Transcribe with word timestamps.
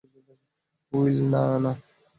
Will, 0.93 1.17
না, 1.31 1.41
না। 1.63 1.71